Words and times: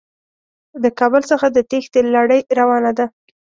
د 0.83 0.85
کابل 0.99 1.21
څخه 1.31 1.45
د 1.51 1.57
تېښتې 1.69 1.99
لړۍ 2.15 2.41
روانه 2.59 2.91
ده. 2.97 3.05